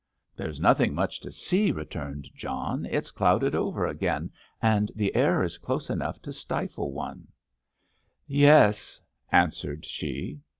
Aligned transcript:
"There's 0.35 0.59
nothing 0.59 0.95
much 0.95 1.19
to 1.19 1.31
see," 1.31 1.71
returned 1.71 2.27
John. 2.33 2.87
"It's 2.87 3.11
clouded 3.11 3.53
over 3.53 3.85
again, 3.85 4.31
and 4.59 4.91
the 4.95 5.15
air 5.15 5.43
is 5.43 5.59
close 5.59 5.91
enough 5.91 6.19
to 6.23 6.33
stifle 6.33 6.91
one!" 6.91 7.27
"Yes," 8.25 8.99
answered 9.31 9.85
she. 9.85 10.41